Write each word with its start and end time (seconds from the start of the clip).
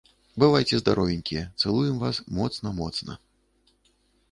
Бывайце 0.43 0.79
здаровенькія 0.81 1.43
цалуем 1.61 2.01
вас 2.05 2.23
моцна 2.41 2.75
моцна. 2.81 3.21